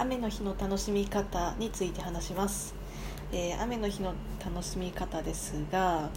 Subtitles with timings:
[0.00, 2.74] 雨の日の楽しみ方について話します、
[3.32, 6.08] えー雨の日の楽しみ方ですが、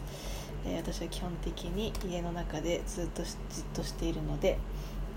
[0.66, 3.36] えー私は基本的に家の中でずっとじっ
[3.74, 4.58] としているので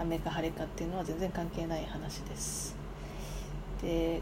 [0.00, 2.74] 雨か晴れかっていうのは全然関係ない話です。
[3.82, 4.20] で、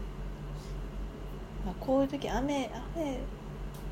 [1.65, 3.17] まあ、こういう時雨雨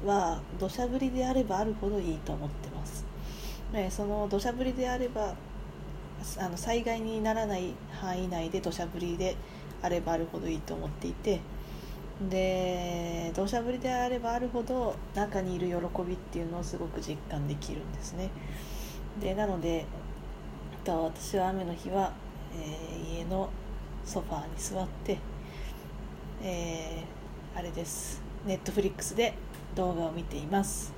[0.06, 3.04] は土砂降りであればあるほどいいと思ってます、
[3.72, 5.34] ね、その土砂降りであれば
[6.38, 9.36] あの災害にならない範囲内で土砂降りで
[9.84, 11.40] あればあるほどいいと思っていて。
[12.30, 18.30] で土砂降りであればあるほど中にいる喜びっていうのをすごく実感できるんですね。
[19.20, 19.86] でなので
[20.84, 22.12] と私は雨の日は、
[22.56, 23.50] えー家の
[24.06, 25.18] ソファーに座って、
[26.42, 28.22] えーあれです。
[28.46, 29.34] ネットフリックスで
[29.76, 30.94] 動画を見ています、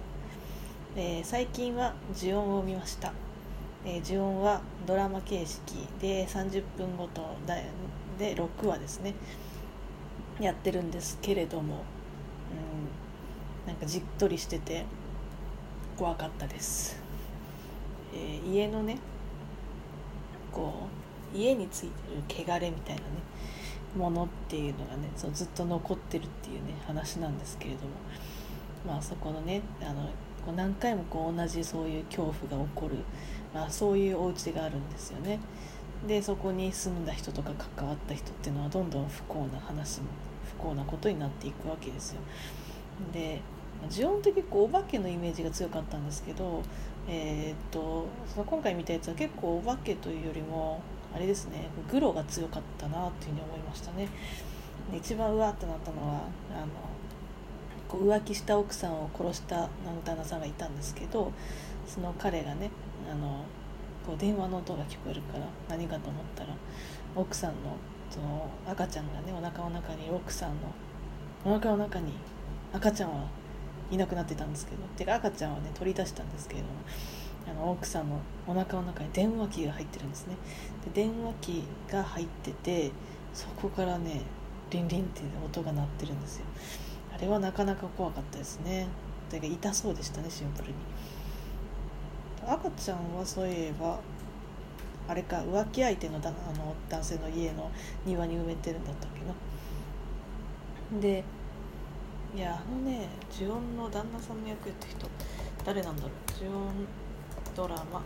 [0.96, 3.13] えー最近は「呪音」を見ました。
[3.86, 7.55] えー呪音はドラマ形式で30分ごとだ
[8.18, 9.14] で6話ですね。
[10.40, 11.84] やってるんですけれども、
[13.66, 14.85] うん、なんかじっとりしてて
[15.98, 17.02] 怖かったです、
[18.13, 18.98] えー家のね
[20.52, 20.88] こ
[21.34, 21.90] う家につい
[22.27, 23.08] てる汚れみたいなね
[23.96, 27.91] ものっていうのがねそうずっと残ってるっていうね話なんですけれども。
[28.86, 30.10] まあそこのねあの
[30.46, 32.98] こう何回もこう同じそういう恐怖が起こる、
[33.54, 35.40] まあ、そういうお家があるんですよね。
[36.07, 40.07] でそこに住んだ人とか関わった人っていうのはどんどん不幸な話も
[40.57, 42.21] 不幸なことになっていくわけですよ。
[43.12, 43.41] で
[43.90, 46.63] ジオンって結構お化けのイメージが強かったんですけど、
[47.07, 50.82] えーっとその今回見たやつは結構お化けというよりも
[51.13, 54.07] あれですねグロが強かったなっていうふうに思いましたね。
[54.96, 56.21] 一番うわってなったのは
[56.52, 56.68] あの
[57.87, 59.70] こう浮気した奥さんを殺した
[60.05, 61.32] 旦那さんがいたんですけど
[61.87, 62.70] その彼がね
[63.12, 63.43] あの
[64.06, 66.50] こう電話の音が聞こえるから何かと思ったら
[67.16, 67.75] 奥さんの
[68.09, 70.74] その赤ちゃんがねお腹の中に奥さんの
[71.44, 72.14] お腹の中に
[72.72, 73.28] 赤ちゃんは
[73.92, 76.74] いなくなってたんですけどてか赤ちゃんはね取り出したんですけれども
[77.48, 80.36] あの奥さんのお腹の中に電話機が入ってるんですね。
[80.94, 82.92] で電話機が入ってて
[83.34, 84.22] そこからね
[84.72, 86.46] リンリンって音が鳴ってるんですよ。
[87.14, 88.88] あれはなかなか怖かったですね。
[89.30, 90.74] てか痛そうでしたねシンプルに。
[92.48, 94.00] 赤ちゃんはそういえば
[95.08, 97.72] あれか浮気相手のだあの男性の家の
[98.06, 99.22] 庭に埋めてるんだったっけ
[100.98, 101.02] な。
[101.02, 101.24] で
[102.36, 105.08] いやあのねジオンの旦那さんの役やった人
[105.64, 106.12] 誰なんだろう。
[106.40, 106.88] ジオン
[107.56, 108.04] ドラマ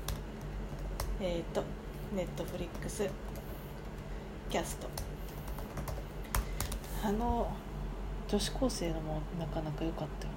[1.20, 1.64] えっ、ー、と
[2.16, 3.10] ネットフリックス
[4.50, 4.88] キャスト。
[7.04, 7.50] あの
[8.28, 10.34] 女子高生のもなかなか良かったよ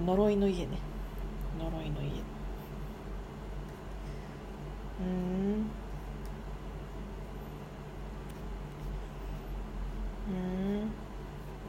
[0.00, 0.78] 呪いの家ね。
[1.58, 2.10] 呪いの家。
[5.00, 5.70] うん。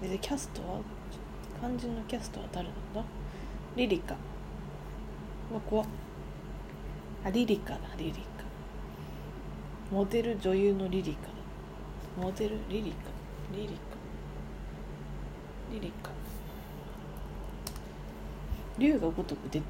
[0.02, 0.10] うん。
[0.10, 0.82] でキャストは？
[1.60, 3.04] 肝心のキャストは誰なんだ？
[3.76, 4.16] リリカ。
[5.52, 5.88] うわ怖っ。
[7.26, 7.80] あリリカだ。
[7.98, 8.20] リリカ。
[9.92, 11.30] モデル女優のリリカ
[12.22, 12.98] モデルリリカ。
[13.56, 13.74] リリカ。
[15.74, 16.12] リリカ。
[18.80, 19.62] 竜が如く出てる。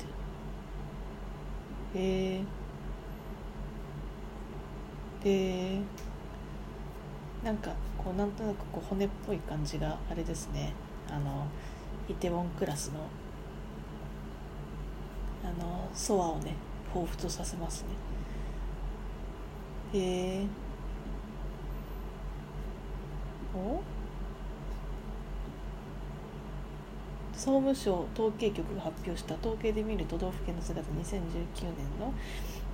[1.95, 2.41] へえ
[5.23, 5.79] で
[7.43, 10.73] なんかこうなんとなくこう骨っぽい感じがあれですね。
[11.09, 11.47] あの
[12.07, 12.99] イテウォンクラスの
[15.43, 16.53] あのソアをね
[16.93, 17.83] 彷彿とさせます
[19.93, 19.99] ね。
[19.99, 20.45] へえ
[23.55, 23.81] お？
[27.39, 31.13] 総務省統計局が発表した統計で見る都道府県の姿2019
[31.63, 32.13] 年の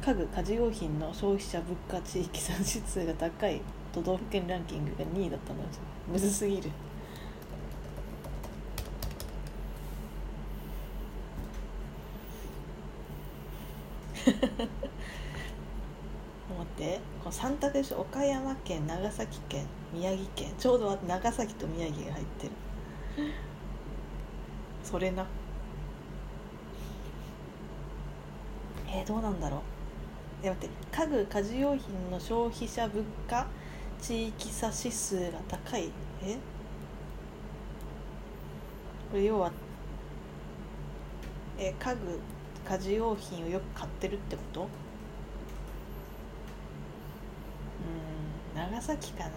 [0.04, 3.62] 家具家事用品の消費者物価地域産指数が高い
[3.94, 5.60] 都道府県ランキングが2位だったの。
[6.12, 6.72] むずすぎる。
[14.26, 14.34] 待
[16.64, 17.00] って。
[17.24, 18.02] この3択でしょ。
[18.02, 20.52] 岡山県長崎県宮城県。
[20.58, 22.54] ちょうど長崎と宮城が入ってる。
[24.86, 25.26] それな。
[28.88, 29.62] えー、どうなんだろう。
[30.44, 30.76] え待って。
[30.92, 33.48] 家具家事用品の消費者物価？
[34.02, 35.90] 地域差指数が高い。
[36.24, 36.38] え？
[39.12, 39.52] これ要は
[41.58, 42.20] え家具
[42.70, 44.68] 家事用品をよく買ってるってこと？
[48.54, 49.32] うん長崎かな。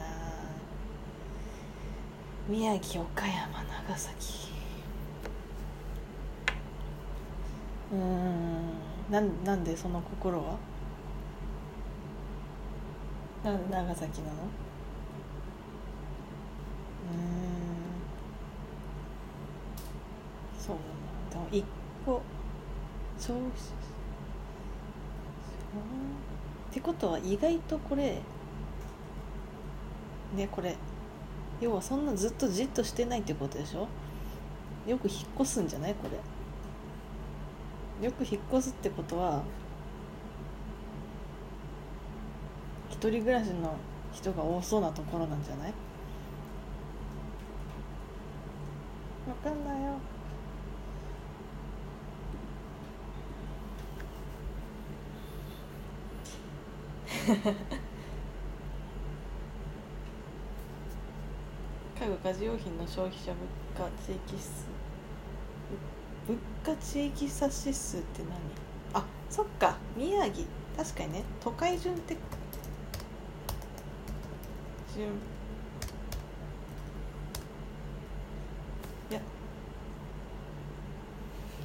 [2.49, 4.58] 宮城岡山長崎。
[7.93, 8.73] うん。
[9.11, 10.56] なんなんでその心は？
[13.44, 14.35] な長崎なの？
[14.35, 14.49] うん。
[20.58, 20.76] そう
[21.31, 21.64] だなでも一
[22.05, 22.20] 個。
[23.19, 23.50] 消費っ
[26.73, 28.20] てことは意外とこれ
[30.37, 30.76] ねこれ。
[31.61, 33.88] 要はそんなずっとじっとしてないってことでしょ？
[34.87, 35.94] よく引っ越すんじゃない？
[35.94, 36.11] これ。
[38.00, 39.43] よく引っ越すってことは
[42.91, 43.77] 一人暮らしの
[44.12, 45.75] 人が多そうなところなんじゃない？
[49.29, 49.93] わかんないよ。
[61.99, 63.39] 家具家事用品の消費者物
[63.77, 64.67] 価地域指数
[66.29, 68.33] 物価地域差指数って何？
[68.93, 69.79] あそっか。
[69.97, 70.47] 宮城。
[70.77, 71.25] 確かにね。
[71.41, 72.17] 都会順って。
[74.95, 75.09] 順。
[79.11, 79.21] いや。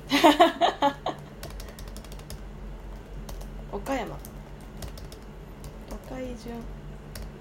[3.74, 4.18] 岡山。
[5.90, 6.62] 都会順。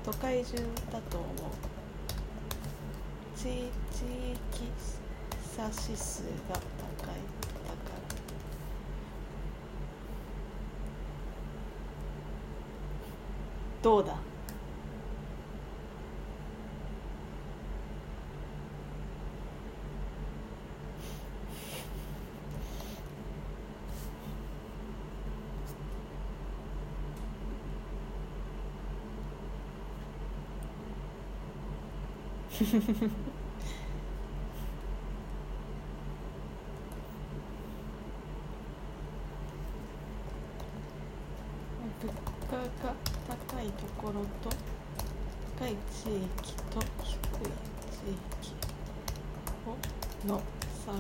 [0.05, 1.33] 都会順だと思う。
[3.37, 4.03] 地地
[4.57, 5.02] 域。
[5.57, 6.59] 差指数が高い。
[6.59, 8.23] だから
[13.83, 14.17] どうだ？
[32.51, 32.63] 物
[42.51, 42.95] 価が
[43.29, 44.51] 高いところと
[45.59, 47.53] 高い地域と低い
[47.91, 48.55] 地域
[50.27, 50.41] の
[50.85, 50.99] 差が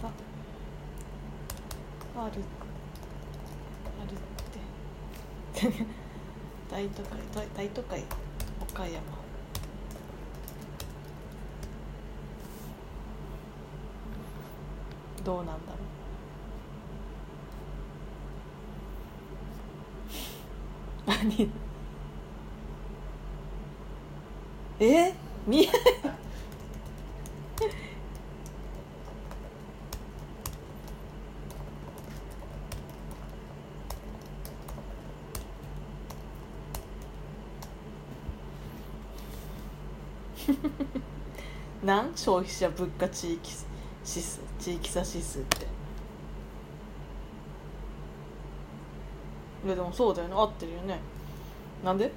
[0.00, 0.08] 差
[2.20, 2.32] ある
[4.00, 5.86] あるって。
[6.70, 8.04] 大都会大大都会
[8.60, 9.00] 岡山。
[15.24, 16.05] どうなんだろう。
[21.06, 21.50] 何？
[24.80, 25.14] え？
[25.46, 25.70] 宮
[41.84, 43.52] なん消費者物価地域
[44.04, 45.75] 指数地域差指数って。
[49.66, 50.34] いやでもそうだよね。
[50.36, 51.00] 合ってるよね。
[51.84, 52.12] なんで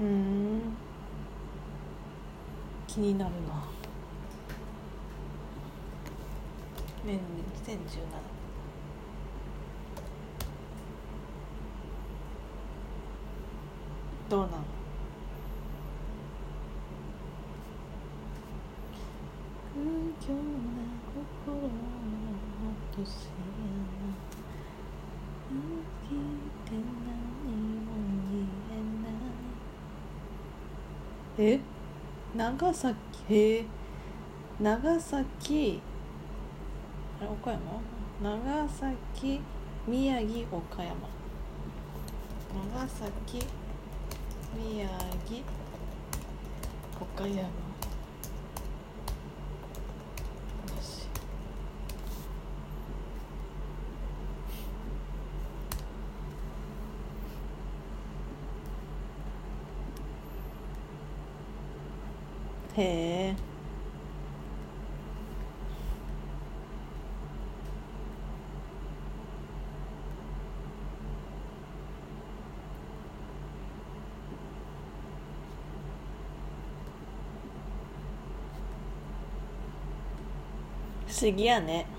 [0.00, 0.76] うん
[2.98, 3.64] 気になるな。
[7.04, 7.20] 年
[7.64, 7.78] 2017
[14.28, 14.64] どうなの
[19.74, 20.42] 不況な
[21.46, 21.68] 心の
[22.90, 23.28] 落とし
[25.48, 25.62] 穴生
[26.02, 26.18] き
[26.68, 27.46] て何
[27.78, 27.94] も
[28.28, 29.08] 言えな
[31.38, 31.52] い。
[31.54, 31.77] え？
[32.36, 32.94] 長崎？
[33.34, 33.64] へえ。
[34.60, 35.80] 長崎？
[37.20, 37.60] あれ岡山？
[38.22, 39.40] 長崎？
[39.86, 40.46] 宮城？
[40.52, 40.94] 岡山。
[42.74, 43.46] 長崎？
[44.56, 44.88] 宮
[45.26, 45.42] 城？
[47.00, 47.48] 岡山。
[62.78, 63.48] へえ
[81.08, 81.97] 不思議やね。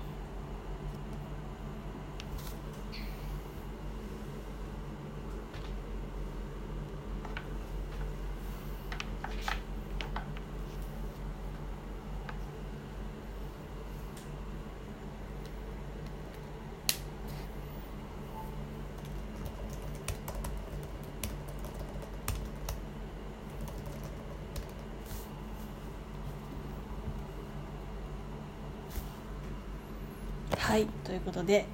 [30.80, 31.66] はいということで、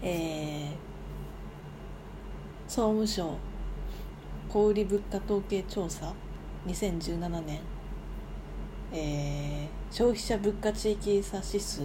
[0.00, 0.70] えー、
[2.68, 3.36] 総務省
[4.48, 6.12] 小売物価統計調査
[6.64, 7.58] 2017年、
[8.92, 11.82] えー、消費者物価地域差指数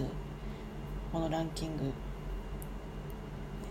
[1.10, 1.90] このランキング、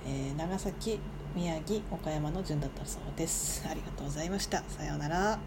[0.06, 1.00] えー、長崎
[1.34, 3.66] 宮城岡山の順だったそうです。
[3.70, 4.62] ありがとうございました。
[4.68, 5.40] さようなら。